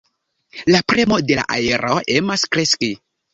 La 0.75 0.79
premo 0.93 1.19
de 1.27 1.37
la 1.41 1.43
aero 1.57 1.93
emas 2.15 2.47
kreski. 2.57 2.91